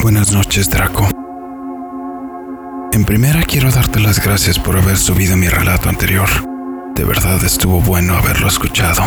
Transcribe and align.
Buenas 0.00 0.30
noches, 0.30 0.70
Draco. 0.70 1.08
En 2.92 3.04
primera 3.04 3.42
quiero 3.42 3.70
darte 3.72 3.98
las 3.98 4.22
gracias 4.24 4.56
por 4.56 4.76
haber 4.76 4.96
subido 4.96 5.36
mi 5.36 5.48
relato 5.48 5.88
anterior. 5.88 6.28
De 6.94 7.02
verdad 7.02 7.42
estuvo 7.44 7.80
bueno 7.80 8.14
haberlo 8.14 8.46
escuchado. 8.46 9.02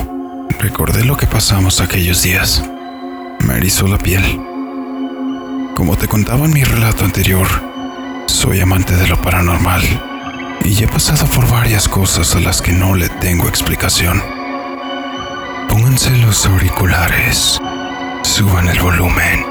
Recordé 0.60 1.06
lo 1.06 1.16
que 1.16 1.28
pasamos 1.28 1.80
aquellos 1.80 2.24
días. 2.24 2.64
Me 3.46 3.56
erizó 3.56 3.88
la 3.88 3.98
piel. 3.98 4.22
Como 5.76 5.96
te 5.98 6.10
contaba 6.10 6.46
en 6.46 6.54
mi 6.54 6.64
relato 6.66 7.06
anterior, 7.06 7.48
soy 8.26 8.60
amante 8.60 8.94
de 8.96 9.08
lo 9.08 9.20
paranormal 9.22 9.82
y 10.66 10.84
he 10.84 10.88
pasado 10.88 11.26
por 11.28 11.50
varias 11.50 11.88
cosas 11.88 12.36
a 12.36 12.42
las 12.42 12.62
que 12.62 12.74
no 12.74 12.96
le 12.96 13.08
tengo 13.08 13.48
explicación. 13.48 14.22
Pónganse 15.70 16.18
los 16.18 16.46
auriculares, 16.46 17.62
suban 18.24 18.68
el 18.68 18.80
volumen 18.82 19.51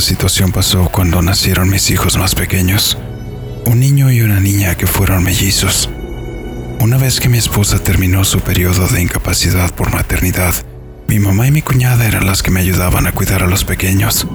Esta 0.00 0.12
situación 0.12 0.50
pasó 0.50 0.88
cuando 0.90 1.20
nacieron 1.20 1.68
mis 1.68 1.90
hijos 1.90 2.16
más 2.16 2.34
pequeños, 2.34 2.96
un 3.66 3.80
niño 3.80 4.10
y 4.10 4.22
una 4.22 4.40
niña 4.40 4.74
que 4.74 4.86
fueron 4.86 5.22
mellizos. 5.22 5.90
Una 6.80 6.96
vez 6.96 7.20
que 7.20 7.28
mi 7.28 7.36
esposa 7.36 7.80
terminó 7.80 8.24
su 8.24 8.40
periodo 8.40 8.88
de 8.88 9.02
incapacidad 9.02 9.74
por 9.74 9.92
maternidad, 9.92 10.54
mi 11.06 11.18
mamá 11.18 11.48
y 11.48 11.50
mi 11.50 11.60
cuñada 11.60 12.06
eran 12.06 12.24
las 12.24 12.42
que 12.42 12.50
me 12.50 12.60
ayudaban 12.60 13.06
a 13.06 13.12
cuidar 13.12 13.42
a 13.42 13.46
los 13.46 13.64
pequeños, 13.64 14.26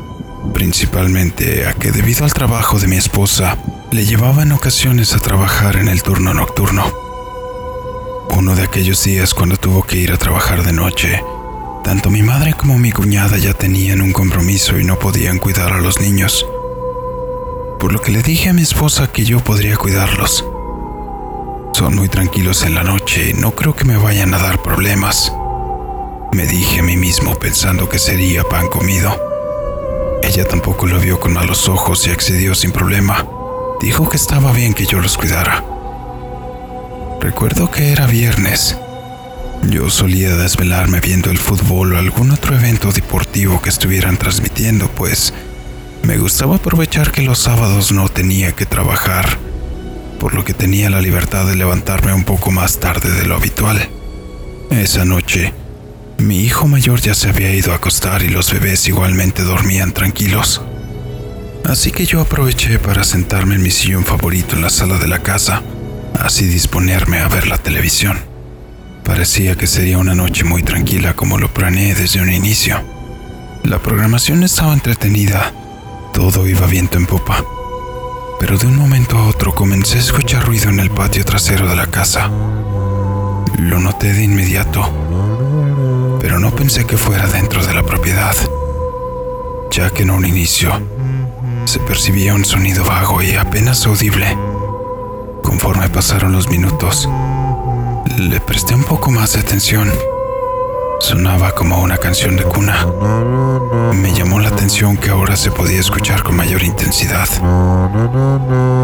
principalmente 0.53 1.65
a 1.65 1.73
que 1.73 1.91
debido 1.91 2.25
al 2.25 2.33
trabajo 2.33 2.77
de 2.77 2.85
mi 2.85 2.97
esposa, 2.97 3.57
le 3.89 4.05
llevaba 4.05 4.43
en 4.43 4.51
ocasiones 4.51 5.13
a 5.13 5.19
trabajar 5.19 5.77
en 5.77 5.87
el 5.87 6.03
turno 6.03 6.35
nocturno. 6.35 6.93
Uno 8.29 8.55
de 8.55 8.61
aquellos 8.61 9.03
días 9.03 9.33
cuando 9.33 9.57
tuvo 9.57 9.81
que 9.81 9.97
ir 9.97 10.11
a 10.11 10.17
trabajar 10.17 10.63
de 10.63 10.73
noche, 10.73 11.23
tanto 11.85 12.09
mi 12.09 12.23
madre 12.23 12.55
como 12.55 12.79
mi 12.79 12.91
cuñada 12.91 13.37
ya 13.37 13.53
tenían 13.53 14.01
un 14.01 14.11
compromiso 14.11 14.79
y 14.79 14.83
no 14.83 14.97
podían 14.97 15.37
cuidar 15.37 15.71
a 15.71 15.79
los 15.79 15.99
niños. 16.01 16.43
Por 17.79 17.93
lo 17.93 18.01
que 18.01 18.11
le 18.11 18.23
dije 18.23 18.49
a 18.49 18.53
mi 18.53 18.63
esposa 18.63 19.11
que 19.11 19.23
yo 19.23 19.39
podría 19.39 19.77
cuidarlos. 19.77 20.43
Son 21.75 21.95
muy 21.95 22.09
tranquilos 22.09 22.63
en 22.63 22.73
la 22.73 22.83
noche 22.83 23.29
y 23.29 23.33
no 23.33 23.51
creo 23.51 23.75
que 23.75 23.85
me 23.85 23.97
vayan 23.97 24.33
a 24.33 24.39
dar 24.39 24.63
problemas. 24.63 25.31
Me 26.31 26.47
dije 26.47 26.79
a 26.79 26.83
mí 26.83 26.97
mismo 26.97 27.35
pensando 27.35 27.87
que 27.87 27.99
sería 27.99 28.43
pan 28.43 28.67
comido. 28.67 29.15
Ella 30.23 30.43
tampoco 30.47 30.87
lo 30.87 30.99
vio 30.99 31.19
con 31.19 31.33
malos 31.33 31.69
ojos 31.69 32.07
y 32.07 32.09
accedió 32.09 32.55
sin 32.55 32.71
problema. 32.71 33.27
Dijo 33.79 34.09
que 34.09 34.17
estaba 34.17 34.51
bien 34.53 34.73
que 34.73 34.87
yo 34.87 34.99
los 34.99 35.17
cuidara. 35.17 35.63
Recuerdo 37.21 37.69
que 37.69 37.91
era 37.91 38.07
viernes 38.07 38.75
yo 39.69 39.89
solía 39.89 40.35
desvelarme 40.35 40.99
viendo 40.99 41.31
el 41.31 41.37
fútbol 41.37 41.93
o 41.93 41.97
algún 41.97 42.31
otro 42.31 42.55
evento 42.55 42.91
deportivo 42.91 43.61
que 43.61 43.69
estuvieran 43.69 44.17
transmitiendo, 44.17 44.89
pues 44.89 45.33
me 46.03 46.17
gustaba 46.17 46.57
aprovechar 46.57 47.11
que 47.11 47.21
los 47.21 47.39
sábados 47.39 47.91
no 47.91 48.09
tenía 48.09 48.51
que 48.51 48.65
trabajar, 48.65 49.37
por 50.19 50.33
lo 50.33 50.43
que 50.45 50.53
tenía 50.53 50.89
la 50.89 51.01
libertad 51.01 51.45
de 51.45 51.55
levantarme 51.55 52.13
un 52.13 52.23
poco 52.23 52.51
más 52.51 52.79
tarde 52.79 53.11
de 53.11 53.25
lo 53.25 53.35
habitual. 53.35 53.89
Esa 54.69 55.05
noche, 55.05 55.53
mi 56.17 56.41
hijo 56.41 56.67
mayor 56.67 57.01
ya 57.01 57.15
se 57.15 57.29
había 57.29 57.53
ido 57.53 57.71
a 57.71 57.75
acostar 57.75 58.21
y 58.21 58.29
los 58.29 58.51
bebés 58.51 58.87
igualmente 58.87 59.43
dormían 59.43 59.93
tranquilos. 59.93 60.61
Así 61.65 61.91
que 61.91 62.05
yo 62.05 62.21
aproveché 62.21 62.77
para 62.77 63.03
sentarme 63.03 63.55
en 63.55 63.63
mi 63.63 63.71
sillón 63.71 64.05
favorito 64.05 64.55
en 64.55 64.61
la 64.61 64.69
sala 64.69 64.99
de 64.99 65.07
la 65.07 65.23
casa, 65.23 65.63
así 66.19 66.45
disponerme 66.45 67.19
a 67.19 67.27
ver 67.27 67.47
la 67.47 67.57
televisión. 67.57 68.34
Parecía 69.05 69.55
que 69.55 69.67
sería 69.67 69.99
una 69.99 70.15
noche 70.15 70.43
muy 70.43 70.63
tranquila 70.63 71.15
como 71.15 71.37
lo 71.37 71.53
planeé 71.53 71.93
desde 71.93 72.21
un 72.21 72.31
inicio. 72.31 72.83
La 73.63 73.79
programación 73.79 74.43
estaba 74.43 74.73
entretenida, 74.73 75.53
todo 76.11 76.47
iba 76.47 76.65
viento 76.65 76.97
en 76.97 77.05
popa. 77.05 77.43
Pero 78.39 78.57
de 78.57 78.65
un 78.67 78.75
momento 78.75 79.17
a 79.17 79.27
otro 79.27 79.53
comencé 79.53 79.97
a 79.97 80.01
escuchar 80.01 80.45
ruido 80.45 80.69
en 80.69 80.79
el 80.79 80.89
patio 80.89 81.23
trasero 81.23 81.67
de 81.69 81.75
la 81.75 81.87
casa. 81.87 82.29
Lo 83.59 83.79
noté 83.79 84.11
de 84.11 84.23
inmediato, 84.23 84.81
pero 86.19 86.39
no 86.39 86.51
pensé 86.55 86.85
que 86.85 86.97
fuera 86.97 87.27
dentro 87.27 87.65
de 87.65 87.73
la 87.73 87.83
propiedad, 87.83 88.35
ya 89.71 89.91
que 89.91 90.03
en 90.03 90.11
un 90.11 90.25
inicio 90.25 90.81
se 91.65 91.79
percibía 91.79 92.33
un 92.33 92.43
sonido 92.43 92.83
vago 92.83 93.21
y 93.21 93.35
apenas 93.35 93.85
audible. 93.85 94.37
Conforme 95.43 95.89
pasaron 95.89 96.33
los 96.33 96.49
minutos, 96.49 97.07
le 98.17 98.39
presté 98.39 98.75
un 98.75 98.83
poco 98.83 99.11
más 99.11 99.33
de 99.33 99.39
atención. 99.39 99.91
Sonaba 100.99 101.51
como 101.53 101.81
una 101.81 101.97
canción 101.97 102.35
de 102.35 102.43
cuna. 102.43 102.85
Me 103.93 104.13
llamó 104.13 104.39
la 104.39 104.49
atención 104.49 104.97
que 104.97 105.09
ahora 105.09 105.35
se 105.35 105.51
podía 105.51 105.79
escuchar 105.79 106.23
con 106.23 106.35
mayor 106.35 106.63
intensidad. 106.63 107.27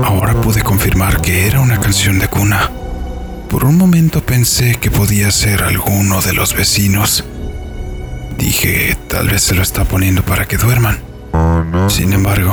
Ahora 0.03 0.33
pude 0.41 0.61
confirmar 0.61 1.21
que 1.21 1.47
era 1.47 1.61
una 1.61 1.79
canción 1.79 2.19
de 2.19 2.27
cuna. 2.27 2.71
Por 3.49 3.63
un 3.65 3.77
momento 3.77 4.21
pensé 4.21 4.75
que 4.75 4.91
podía 4.91 5.31
ser 5.31 5.63
alguno 5.63 6.21
de 6.21 6.33
los 6.33 6.53
vecinos. 6.55 7.23
Dije, 8.37 8.97
tal 9.07 9.29
vez 9.29 9.43
se 9.43 9.55
lo 9.55 9.61
está 9.61 9.85
poniendo 9.85 10.23
para 10.23 10.45
que 10.45 10.57
duerman. 10.57 11.10
Sin 11.87 12.13
embargo, 12.13 12.51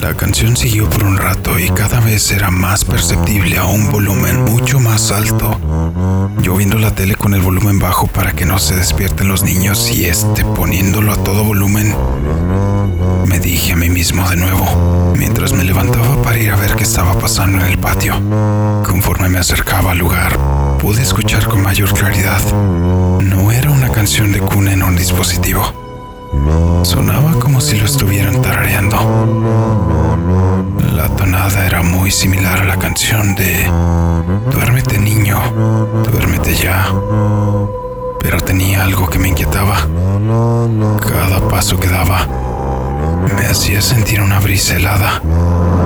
la 0.00 0.14
canción 0.14 0.56
siguió 0.56 0.88
por 0.88 1.04
un 1.04 1.16
rato 1.16 1.58
y 1.58 1.68
cada 1.70 2.00
vez 2.00 2.30
era 2.30 2.50
más 2.50 2.84
perceptible 2.84 3.58
a 3.58 3.64
un 3.64 3.90
volumen 3.90 4.44
mucho 4.44 4.80
más 4.80 5.10
alto. 5.10 5.58
Yo 6.42 6.56
viendo 6.56 6.78
la 6.78 6.94
tele 6.94 7.14
con 7.14 7.34
el 7.34 7.40
volumen 7.40 7.78
bajo 7.78 8.06
para 8.06 8.32
que 8.32 8.44
no 8.44 8.58
se 8.58 8.76
despierten 8.76 9.28
los 9.28 9.42
niños 9.42 9.90
y 9.90 10.06
este 10.06 10.44
poniéndolo 10.44 11.12
a 11.12 11.16
todo 11.16 11.44
volumen, 11.44 11.94
me 13.26 13.38
dije 13.38 13.72
a 13.72 13.76
mí 13.76 13.88
mismo 13.88 14.28
de 14.28 14.36
nuevo, 14.36 15.14
mientras 15.16 15.52
me 15.52 15.64
levantaba 15.64 16.22
para 16.22 16.38
ir 16.38 16.50
a 16.50 16.56
ver 16.56 16.74
qué 16.76 16.84
estaba 16.84 17.18
pasando 17.18 17.58
en 17.58 17.66
el 17.66 17.78
patio. 17.78 18.14
Conforme 18.84 19.28
me 19.28 19.38
acercaba 19.38 19.92
al 19.92 19.98
lugar, 19.98 20.38
pude 20.78 21.02
escuchar 21.02 21.46
con 21.46 21.62
mayor 21.62 21.92
claridad. 21.92 22.40
No 22.52 23.52
era 23.52 23.70
una 23.70 23.90
canción 23.90 24.32
de 24.32 24.40
cuna 24.40 24.72
en 24.72 24.82
un 24.82 24.96
dispositivo 24.96 25.79
Sonaba 26.82 27.38
como 27.38 27.60
si 27.60 27.78
lo 27.78 27.84
estuvieran 27.84 28.40
tarareando. 28.42 28.96
La 30.94 31.08
tonada 31.16 31.66
era 31.66 31.82
muy 31.82 32.10
similar 32.10 32.60
a 32.60 32.64
la 32.64 32.78
canción 32.78 33.34
de 33.34 33.70
Duérmete 34.50 34.98
niño, 34.98 35.38
duérmete 36.10 36.54
ya. 36.54 36.92
Pero 38.20 38.40
tenía 38.40 38.84
algo 38.84 39.08
que 39.08 39.18
me 39.18 39.28
inquietaba. 39.28 39.76
Cada 41.00 41.48
paso 41.48 41.78
que 41.78 41.88
daba 41.88 42.26
me 43.36 43.46
hacía 43.46 43.80
sentir 43.82 44.20
una 44.20 44.40
brisa 44.40 44.76
helada, 44.76 45.20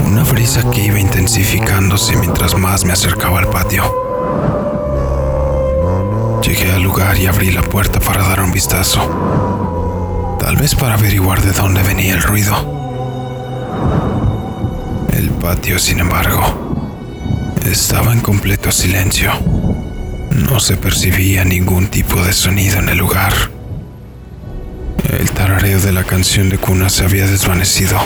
una 0.07 0.23
brisa 0.25 0.71
que 0.71 0.85
iba 0.85 0.99
intensificándose 0.99 2.17
mientras 2.17 2.57
más 2.57 2.85
me 2.85 2.93
acercaba 2.93 3.41
al 3.41 3.49
patio. 3.49 3.85
Llegué 6.43 6.73
al 6.73 6.83
lugar 6.83 7.19
y 7.19 7.27
abrí 7.27 7.51
la 7.51 7.63
puerta 7.63 8.01
para 8.01 8.29
dar 8.29 8.41
un 8.43 8.53
vistazo 8.53 9.84
tal 10.45 10.57
vez 10.57 10.75
para 10.75 10.93
averiguar 10.93 11.41
de 11.41 11.53
dónde 11.53 11.83
venía 11.83 12.13
el 12.13 12.23
ruido. 12.23 12.55
El 15.11 15.31
patio, 15.31 15.79
sin 15.79 16.01
embargo, 16.01 17.55
estaba 17.65 18.13
en 18.13 18.21
completo 18.21 18.71
silencio. 18.71 19.33
No 20.51 20.61
se 20.61 20.77
percibía 20.77 21.47
ningún 21.47 21.87
tipo 21.87 22.23
de 22.23 22.35
sonido 22.35 22.79
en 22.79 22.91
el 22.91 22.99
lugar. 22.99 23.33
El 25.19 25.31
tarareo 25.31 25.81
de 25.81 25.93
la 25.93 26.05
canción 26.05 26.51
de 26.51 26.59
cuna 26.59 26.91
se 26.91 27.05
había 27.05 27.27
desvanecido. 27.27 27.99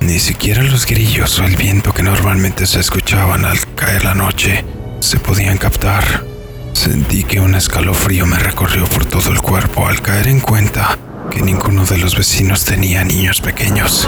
Ni 0.00 0.18
siquiera 0.18 0.64
los 0.64 0.86
grillos 0.86 1.38
o 1.38 1.44
el 1.44 1.54
viento 1.54 1.94
que 1.94 2.02
normalmente 2.02 2.66
se 2.66 2.80
escuchaban 2.80 3.44
al 3.44 3.58
caer 3.76 4.02
la 4.02 4.16
noche 4.16 4.64
se 4.98 5.20
podían 5.20 5.56
captar. 5.56 6.35
Sentí 6.76 7.24
que 7.24 7.40
un 7.40 7.54
escalofrío 7.54 8.26
me 8.26 8.38
recorrió 8.38 8.84
por 8.84 9.06
todo 9.06 9.30
el 9.30 9.40
cuerpo 9.40 9.88
al 9.88 10.02
caer 10.02 10.28
en 10.28 10.40
cuenta 10.40 10.98
que 11.30 11.40
ninguno 11.40 11.86
de 11.86 11.96
los 11.96 12.14
vecinos 12.14 12.66
tenía 12.66 13.02
niños 13.02 13.40
pequeños. 13.40 14.06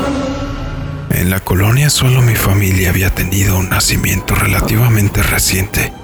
En 1.11 1.31
la 1.31 1.41
colonia 1.41 1.89
solo 1.89 2.21
mi 2.21 2.37
familia 2.37 2.91
había 2.91 3.09
tenido 3.15 3.59
un 3.59 3.71
nacimiento 3.71 4.35
relativamente 4.35 5.23
reciente, 5.23 5.95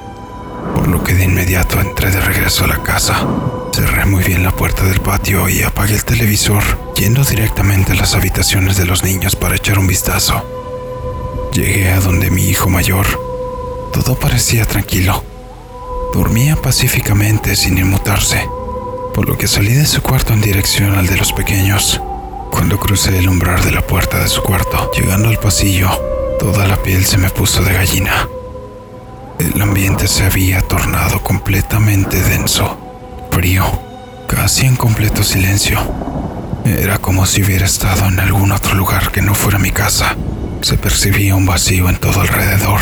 por 0.75 0.89
lo 0.89 1.05
que 1.05 1.13
de 1.13 1.25
inmediato 1.25 1.79
entré 1.79 2.11
de 2.11 2.21
regreso 2.23 2.65
a 2.65 2.69
la 2.69 2.83
casa 2.83 3.27
Cerré 3.75 4.07
muy 4.07 4.25
bien 4.25 4.43
la 4.43 4.53
puerta 4.53 4.85
del 4.85 5.01
patio 5.01 5.49
y 5.51 5.63
apagué 5.63 5.97
el 5.97 6.05
televisor, 6.05 6.63
yendo 6.95 7.25
directamente 7.25 7.93
a 7.93 7.97
las 7.97 8.15
habitaciones 8.15 8.79
de 8.79 8.87
los 8.87 9.05
niños 9.05 9.37
para 9.37 9.57
echar 9.57 9.79
un 9.79 9.87
vistazo. 9.87 10.43
Llegué 11.53 11.91
a 11.91 12.01
donde 12.01 12.31
mi 12.31 12.49
hijo 12.49 12.71
mayor. 12.71 13.07
Todo 13.93 14.15
parecía 14.19 14.65
tranquilo. 14.65 15.34
Dormía 16.15 16.55
pacíficamente 16.55 17.57
sin 17.57 17.77
inmutarse, 17.77 18.49
por 19.13 19.29
lo 19.29 19.37
que 19.37 19.49
salí 19.49 19.73
de 19.73 19.85
su 19.85 20.01
cuarto 20.01 20.33
en 20.33 20.41
dirección 20.41 20.95
al 20.95 21.09
de 21.09 21.17
los 21.17 21.33
pequeños. 21.33 22.01
Cuando 22.53 22.79
crucé 22.79 23.19
el 23.19 23.29
umbral 23.29 23.65
de 23.65 23.73
la 23.73 23.85
puerta 23.85 24.21
de 24.21 24.29
su 24.29 24.41
cuarto, 24.41 24.93
llegando 24.93 25.29
al 25.29 25.41
pasillo, 25.41 25.91
toda 26.39 26.69
la 26.69 26.81
piel 26.81 27.05
se 27.05 27.19
me 27.19 27.31
puso 27.31 27.65
de 27.65 27.73
gallina. 27.73 28.29
El 29.41 29.61
ambiente 29.61 30.07
se 30.07 30.25
había 30.25 30.61
tornado 30.61 31.21
completamente 31.21 32.23
denso, 32.23 32.79
frío, 33.33 33.65
casi 34.29 34.67
en 34.67 34.77
completo 34.77 35.25
silencio. 35.25 35.81
Era 36.65 36.99
como 36.99 37.27
si 37.27 37.43
hubiera 37.43 37.67
estado 37.67 38.07
en 38.07 38.21
algún 38.21 38.53
otro 38.53 38.77
lugar 38.77 39.11
que 39.11 39.21
no 39.21 39.35
fuera 39.35 39.59
mi 39.59 39.73
casa. 39.73 40.15
Se 40.61 40.79
percibía 40.79 41.35
un 41.35 41.45
vacío 41.45 41.89
en 41.89 41.97
todo 41.97 42.21
alrededor, 42.21 42.81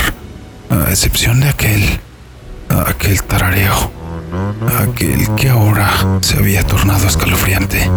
a 0.69 0.91
excepción 0.91 1.41
de 1.41 1.49
aquel, 1.49 1.99
aquel 2.81 3.23
tarareo, 3.23 3.91
aquel 4.81 5.35
que 5.35 5.51
ahora 5.51 5.91
se 6.21 6.39
había 6.39 6.67
tornado 6.67 7.07
escalofriante. 7.07 7.91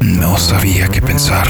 No 0.00 0.38
sabía 0.38 0.88
qué 0.88 1.00
pensar. 1.00 1.46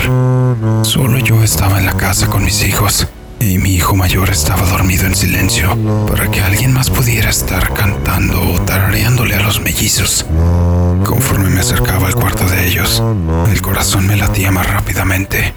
Solo 0.83 1.19
yo 1.19 1.43
estaba 1.43 1.79
en 1.79 1.87
la 1.87 1.97
casa 1.97 2.29
con 2.29 2.45
mis 2.45 2.65
hijos 2.65 3.09
y 3.41 3.59
mi 3.59 3.75
hijo 3.75 3.97
mayor 3.97 4.31
estaba 4.31 4.63
dormido 4.63 5.07
en 5.07 5.17
silencio 5.17 5.77
para 6.07 6.31
que 6.31 6.43
alguien 6.43 6.73
más 6.73 6.91
pudiera 6.91 7.31
estar 7.31 7.73
cantando 7.73 8.41
o 8.41 8.61
tarareándole 8.61 9.35
a 9.35 9.43
los 9.43 9.61
mellizos. 9.61 10.27
Conforme 11.05 11.51
me 11.51 11.61
acercaba 11.61 12.07
al 12.07 12.15
cuarto 12.15 12.45
de 12.47 12.69
ellos, 12.69 13.03
el 13.51 13.63
corazón 13.63 14.07
me 14.07 14.17
latía 14.17 14.53
más 14.53 14.71
rápidamente. 14.71 15.55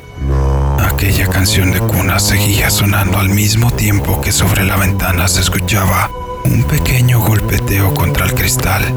Aquella 0.79 1.27
canción 1.27 1.71
de 1.71 1.79
cuna 1.79 2.19
seguía 2.19 2.69
sonando 2.69 3.19
al 3.19 3.29
mismo 3.29 3.71
tiempo 3.71 4.21
que 4.21 4.31
sobre 4.31 4.63
la 4.63 4.77
ventana 4.77 5.27
se 5.27 5.41
escuchaba 5.41 6.09
un 6.45 6.63
pequeño 6.63 7.19
golpeteo 7.19 7.93
contra 7.93 8.25
el 8.25 8.33
cristal. 8.33 8.95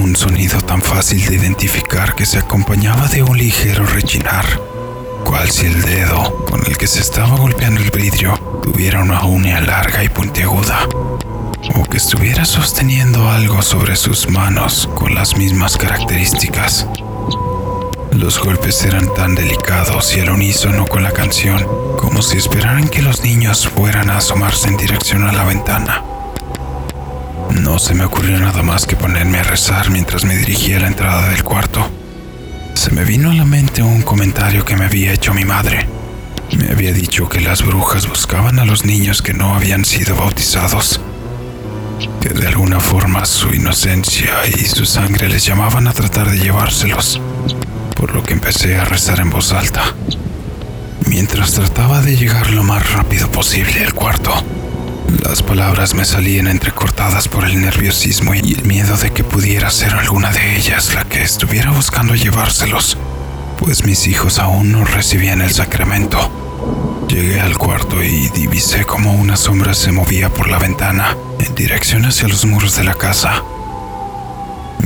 Un 0.00 0.16
sonido 0.16 0.60
tan 0.62 0.80
fácil 0.80 1.24
de 1.26 1.36
identificar 1.36 2.14
que 2.14 2.26
se 2.26 2.38
acompañaba 2.38 3.06
de 3.08 3.22
un 3.22 3.36
ligero 3.36 3.84
rechinar, 3.86 4.44
cual 5.24 5.50
si 5.50 5.66
el 5.66 5.82
dedo 5.82 6.44
con 6.44 6.64
el 6.66 6.76
que 6.78 6.86
se 6.86 7.00
estaba 7.00 7.36
golpeando 7.36 7.80
el 7.80 7.90
vidrio 7.90 8.34
tuviera 8.62 9.02
una 9.02 9.24
uña 9.24 9.60
larga 9.60 10.02
y 10.02 10.08
puntiaguda, 10.08 10.88
o 11.74 11.82
que 11.84 11.98
estuviera 11.98 12.44
sosteniendo 12.44 13.28
algo 13.28 13.60
sobre 13.62 13.96
sus 13.96 14.28
manos 14.28 14.88
con 14.94 15.14
las 15.14 15.36
mismas 15.36 15.76
características. 15.76 16.86
Los 18.12 18.38
golpes 18.38 18.82
eran 18.84 19.12
tan 19.14 19.34
delicados 19.34 20.16
y 20.16 20.20
al 20.20 20.30
unísono 20.30 20.86
con 20.86 21.02
la 21.02 21.12
canción, 21.12 21.66
como 21.98 22.22
si 22.22 22.38
esperaran 22.38 22.88
que 22.88 23.02
los 23.02 23.22
niños 23.22 23.68
fueran 23.68 24.08
a 24.08 24.18
asomarse 24.18 24.68
en 24.68 24.78
dirección 24.78 25.24
a 25.24 25.32
la 25.32 25.44
ventana. 25.44 26.15
No 27.50 27.78
se 27.78 27.94
me 27.94 28.04
ocurrió 28.04 28.38
nada 28.38 28.62
más 28.62 28.86
que 28.86 28.96
ponerme 28.96 29.38
a 29.38 29.42
rezar 29.42 29.90
mientras 29.90 30.24
me 30.24 30.36
dirigía 30.36 30.78
a 30.78 30.80
la 30.80 30.88
entrada 30.88 31.28
del 31.28 31.42
cuarto. 31.44 31.86
Se 32.74 32.90
me 32.90 33.04
vino 33.04 33.30
a 33.30 33.34
la 33.34 33.44
mente 33.44 33.82
un 33.82 34.02
comentario 34.02 34.64
que 34.64 34.76
me 34.76 34.84
había 34.84 35.12
hecho 35.12 35.34
mi 35.34 35.44
madre. 35.44 35.86
Me 36.56 36.70
había 36.70 36.92
dicho 36.92 37.28
que 37.28 37.40
las 37.40 37.62
brujas 37.64 38.08
buscaban 38.08 38.58
a 38.58 38.64
los 38.64 38.84
niños 38.84 39.22
que 39.22 39.34
no 39.34 39.54
habían 39.54 39.84
sido 39.84 40.14
bautizados, 40.16 41.00
que 42.20 42.28
de 42.28 42.46
alguna 42.46 42.80
forma 42.80 43.26
su 43.26 43.52
inocencia 43.52 44.32
y 44.46 44.64
su 44.66 44.86
sangre 44.86 45.28
les 45.28 45.44
llamaban 45.44 45.88
a 45.88 45.92
tratar 45.92 46.30
de 46.30 46.38
llevárselos, 46.38 47.20
por 47.94 48.14
lo 48.14 48.22
que 48.22 48.34
empecé 48.34 48.76
a 48.76 48.84
rezar 48.84 49.20
en 49.20 49.30
voz 49.30 49.52
alta, 49.52 49.94
mientras 51.06 51.52
trataba 51.52 52.00
de 52.00 52.16
llegar 52.16 52.50
lo 52.50 52.62
más 52.62 52.92
rápido 52.92 53.30
posible 53.30 53.84
al 53.84 53.94
cuarto. 53.94 54.32
Las 55.08 55.40
palabras 55.40 55.94
me 55.94 56.04
salían 56.04 56.48
entrecortadas 56.48 57.28
por 57.28 57.44
el 57.44 57.60
nerviosismo 57.60 58.34
y 58.34 58.54
el 58.54 58.64
miedo 58.64 58.96
de 58.96 59.12
que 59.12 59.22
pudiera 59.22 59.70
ser 59.70 59.94
alguna 59.94 60.30
de 60.30 60.56
ellas 60.56 60.94
la 60.94 61.04
que 61.04 61.22
estuviera 61.22 61.70
buscando 61.70 62.16
llevárselos, 62.16 62.98
pues 63.56 63.84
mis 63.84 64.08
hijos 64.08 64.40
aún 64.40 64.72
no 64.72 64.84
recibían 64.84 65.42
el 65.42 65.52
sacramento. 65.52 67.06
Llegué 67.08 67.40
al 67.40 67.56
cuarto 67.56 68.02
y 68.02 68.28
divisé 68.30 68.84
como 68.84 69.12
una 69.12 69.36
sombra 69.36 69.74
se 69.74 69.92
movía 69.92 70.28
por 70.28 70.48
la 70.48 70.58
ventana 70.58 71.16
en 71.38 71.54
dirección 71.54 72.04
hacia 72.04 72.26
los 72.26 72.44
muros 72.44 72.76
de 72.76 72.84
la 72.84 72.94
casa. 72.94 73.44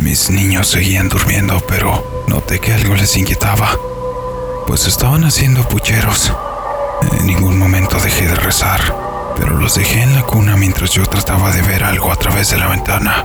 Mis 0.03 0.29
niños 0.29 0.69
seguían 0.69 1.09
durmiendo, 1.09 1.61
pero 1.67 2.25
noté 2.29 2.61
que 2.61 2.75
algo 2.75 2.95
les 2.95 3.17
inquietaba, 3.17 3.71
pues 4.67 4.87
estaban 4.87 5.25
haciendo 5.25 5.67
pucheros. 5.67 6.31
En 7.19 7.27
ningún 7.27 7.59
momento 7.59 7.99
dejé 7.99 8.27
de 8.27 8.35
rezar 8.35 9.10
pero 9.41 9.57
los 9.57 9.75
dejé 9.75 10.03
en 10.03 10.15
la 10.15 10.23
cuna 10.23 10.55
mientras 10.55 10.91
yo 10.91 11.07
trataba 11.07 11.51
de 11.51 11.63
ver 11.63 11.83
algo 11.83 12.13
a 12.13 12.17
través 12.17 12.51
de 12.51 12.59
la 12.59 12.69
ventana. 12.69 13.25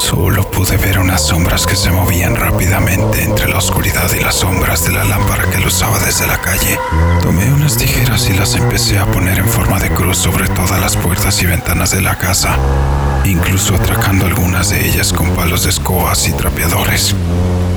Solo 0.00 0.50
pude 0.50 0.76
ver 0.76 0.98
unas 0.98 1.24
sombras 1.24 1.66
que 1.66 1.76
se 1.76 1.92
movían 1.92 2.34
rápidamente 2.34 3.22
entre 3.22 3.48
la 3.48 3.58
oscuridad 3.58 4.10
y 4.12 4.24
las 4.24 4.34
sombras 4.34 4.84
de 4.84 4.92
la 4.92 5.04
lámpara 5.04 5.48
que 5.48 5.58
lo 5.58 5.68
usaba 5.68 6.00
desde 6.00 6.26
la 6.26 6.40
calle. 6.40 6.80
Tomé 7.22 7.52
unas 7.52 7.76
tijeras 7.76 8.28
y 8.28 8.32
las 8.32 8.56
empecé 8.56 8.98
a 8.98 9.06
poner 9.06 9.38
en 9.38 9.48
forma 9.48 9.78
de 9.78 9.90
cruz 9.90 10.18
sobre 10.18 10.48
todas 10.48 10.80
las 10.80 10.96
puertas 10.96 11.40
y 11.42 11.46
ventanas 11.46 11.92
de 11.92 12.00
la 12.00 12.18
casa, 12.18 12.56
incluso 13.24 13.76
atracando 13.76 14.26
algunas 14.26 14.70
de 14.70 14.84
ellas 14.84 15.12
con 15.12 15.30
palos 15.36 15.62
de 15.62 15.70
escobas 15.70 16.26
y 16.26 16.32
trapeadores, 16.32 17.14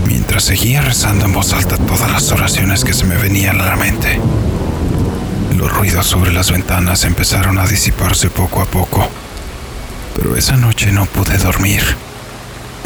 mientras 0.07 0.43
seguía 0.43 0.81
rezando 0.81 1.25
en 1.25 1.33
voz 1.33 1.53
alta 1.53 1.77
todas 1.77 2.09
las 2.09 2.31
oraciones 2.31 2.83
que 2.83 2.93
se 2.93 3.05
me 3.05 3.17
venían 3.17 3.61
a 3.61 3.65
la 3.65 3.75
mente. 3.75 4.19
Los 5.63 5.71
ruidos 5.71 6.07
sobre 6.07 6.33
las 6.33 6.51
ventanas 6.51 7.05
empezaron 7.05 7.57
a 7.57 7.65
disiparse 7.65 8.29
poco 8.29 8.61
a 8.61 8.65
poco, 8.65 9.07
pero 10.13 10.35
esa 10.35 10.57
noche 10.57 10.91
no 10.91 11.05
pude 11.05 11.37
dormir. 11.37 11.81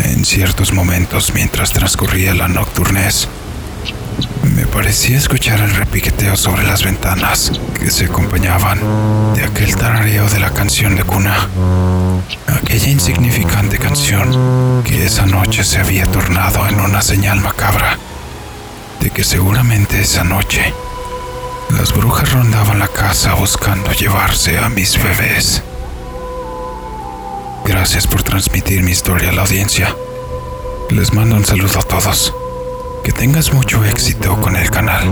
En 0.03 0.23
ciertos 0.23 0.71
momentos, 0.73 1.33
mientras 1.33 1.71
transcurría 1.71 2.35
la 2.35 2.47
nocturnez, 2.47 3.29
me 4.55 4.67
parecía 4.67 5.17
escuchar 5.17 5.59
el 5.59 5.73
repiqueteo 5.73 6.37
sobre 6.37 6.67
las 6.67 6.83
ventanas 6.83 7.51
que 7.79 7.89
se 7.89 8.05
acompañaban 8.05 8.79
de 9.33 9.43
aquel 9.43 9.75
tarareo 9.75 10.29
de 10.29 10.39
la 10.39 10.51
canción 10.51 10.95
de 10.95 11.03
cuna. 11.03 11.49
Aquella 12.45 12.89
insignificante 12.89 13.79
canción 13.79 14.83
que 14.83 15.03
esa 15.03 15.25
noche 15.25 15.63
se 15.63 15.79
había 15.79 16.05
tornado 16.05 16.67
en 16.67 16.79
una 16.79 17.01
señal 17.01 17.41
macabra 17.41 17.97
de 18.99 19.09
que 19.09 19.23
seguramente 19.23 19.99
esa 19.99 20.23
noche 20.23 20.75
las 21.69 21.93
brujas 21.93 22.31
rondaban 22.33 22.79
la 22.79 22.87
casa 22.87 23.33
buscando 23.33 23.91
llevarse 23.91 24.57
a 24.57 24.69
mis 24.69 25.01
bebés. 25.01 25.61
Gracias 27.65 28.07
por 28.07 28.23
transmitir 28.23 28.81
mi 28.83 28.91
historia 28.91 29.29
a 29.29 29.33
la 29.33 29.41
audiencia. 29.41 29.95
Les 30.89 31.13
mando 31.13 31.35
un 31.35 31.45
saludo 31.45 31.79
a 31.79 31.83
todos. 31.83 32.33
Que 33.03 33.11
tengas 33.11 33.53
mucho 33.53 33.83
éxito 33.83 34.39
con 34.41 34.55
el 34.55 34.69
canal. 34.71 35.05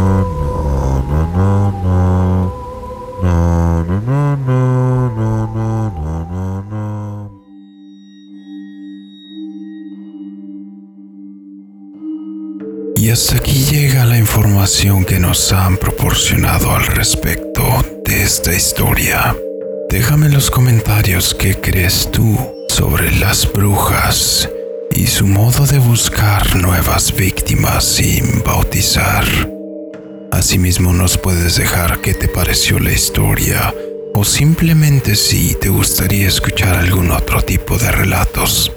Y 13.06 13.12
hasta 13.12 13.36
aquí 13.36 13.64
llega 13.66 14.04
la 14.04 14.18
información 14.18 15.06
que 15.06 15.20
nos 15.20 15.54
han 15.54 15.78
proporcionado 15.78 16.72
al 16.72 16.88
respecto 16.88 17.62
de 18.04 18.24
esta 18.24 18.52
historia. 18.52 19.38
Déjame 19.92 20.26
en 20.26 20.34
los 20.34 20.50
comentarios 20.50 21.36
qué 21.36 21.54
crees 21.54 22.10
tú 22.10 22.36
sobre 22.68 23.12
las 23.20 23.54
brujas 23.54 24.50
y 24.90 25.06
su 25.06 25.28
modo 25.28 25.68
de 25.68 25.78
buscar 25.78 26.56
nuevas 26.56 27.16
víctimas 27.16 27.86
sin 27.86 28.42
bautizar. 28.44 29.24
Asimismo 30.32 30.92
nos 30.92 31.20
puedes 31.20 31.58
dejar 31.58 32.02
qué 32.02 32.16
te 32.16 32.28
pareció 32.28 32.80
la 32.80 32.92
historia 32.92 33.72
o 34.16 34.24
simplemente 34.26 35.16
si 35.16 35.54
te 35.54 35.70
gustaría 35.70 36.28
escuchar 36.28 36.76
algún 36.76 37.12
otro 37.12 37.44
tipo 37.44 37.78
de 37.78 37.92
relatos. 37.92 38.72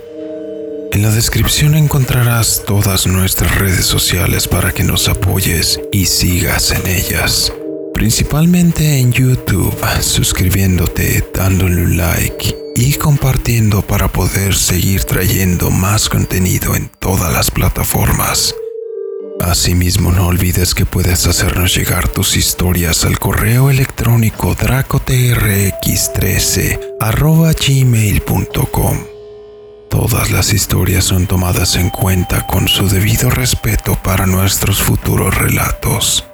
En 0.92 1.02
la 1.02 1.10
descripción 1.10 1.74
encontrarás 1.74 2.62
todas 2.66 3.06
nuestras 3.06 3.58
redes 3.58 3.84
sociales 3.84 4.48
para 4.48 4.72
que 4.72 4.84
nos 4.84 5.08
apoyes 5.08 5.80
y 5.92 6.06
sigas 6.06 6.70
en 6.70 6.86
ellas. 6.86 7.52
Principalmente 7.92 8.98
en 8.98 9.12
YouTube, 9.12 9.76
suscribiéndote, 10.00 11.24
dándole 11.34 11.82
un 11.82 11.96
like 11.96 12.56
y 12.74 12.94
compartiendo 12.94 13.82
para 13.82 14.08
poder 14.08 14.54
seguir 14.54 15.04
trayendo 15.04 15.70
más 15.70 16.08
contenido 16.08 16.74
en 16.74 16.90
todas 16.98 17.32
las 17.32 17.50
plataformas. 17.50 18.54
Asimismo, 19.40 20.10
no 20.10 20.28
olvides 20.28 20.74
que 20.74 20.86
puedes 20.86 21.26
hacernos 21.26 21.74
llegar 21.74 22.08
tus 22.08 22.36
historias 22.36 23.04
al 23.04 23.18
correo 23.18 23.70
electrónico 23.70 24.56
dracotrx13 24.56 26.78
gmail.com 27.66 29.17
Todas 29.90 30.30
las 30.30 30.52
historias 30.52 31.04
son 31.04 31.26
tomadas 31.26 31.76
en 31.76 31.90
cuenta 31.90 32.46
con 32.46 32.68
su 32.68 32.88
debido 32.88 33.30
respeto 33.30 33.98
para 34.02 34.26
nuestros 34.26 34.82
futuros 34.82 35.34
relatos. 35.34 36.24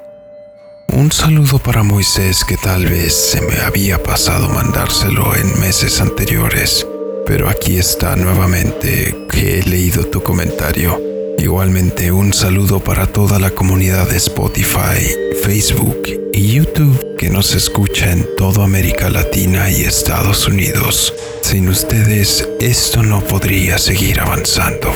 Un 0.88 1.12
saludo 1.12 1.58
para 1.58 1.82
Moisés 1.82 2.44
que 2.44 2.56
tal 2.56 2.86
vez 2.86 3.14
se 3.14 3.40
me 3.40 3.58
había 3.58 4.02
pasado 4.02 4.48
mandárselo 4.48 5.34
en 5.36 5.60
meses 5.60 6.00
anteriores, 6.00 6.86
pero 7.26 7.48
aquí 7.48 7.76
está 7.76 8.16
nuevamente 8.16 9.16
que 9.30 9.60
he 9.60 9.62
leído 9.62 10.04
tu 10.06 10.22
comentario. 10.22 11.00
Igualmente 11.38 12.12
un 12.12 12.32
saludo 12.32 12.80
para 12.80 13.06
toda 13.06 13.38
la 13.38 13.50
comunidad 13.50 14.08
de 14.08 14.16
Spotify, 14.16 15.14
Facebook 15.42 16.23
y 16.34 16.54
YouTube 16.54 17.16
que 17.16 17.30
nos 17.30 17.54
escucha 17.54 18.10
en 18.10 18.26
toda 18.36 18.64
América 18.64 19.08
Latina 19.08 19.70
y 19.70 19.82
Estados 19.82 20.48
Unidos. 20.48 21.14
Sin 21.42 21.68
ustedes 21.68 22.48
esto 22.60 23.04
no 23.04 23.20
podría 23.20 23.78
seguir 23.78 24.18
avanzando. 24.18 24.92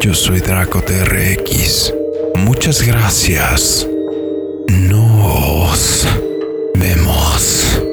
Yo 0.00 0.12
soy 0.12 0.40
Draco 0.40 0.82
TRX. 0.82 1.94
Muchas 2.34 2.82
gracias. 2.82 3.86
Nos 4.68 6.08
vemos. 6.74 7.85